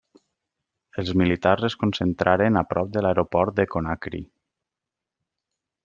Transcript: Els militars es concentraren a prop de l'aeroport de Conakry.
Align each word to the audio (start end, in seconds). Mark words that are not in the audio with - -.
Els 1.01 1.11
militars 1.21 1.67
es 1.67 1.75
concentraren 1.83 2.57
a 2.63 2.65
prop 2.73 2.91
de 2.97 3.05
l'aeroport 3.07 3.61
de 3.61 3.67
Conakry. 3.77 4.27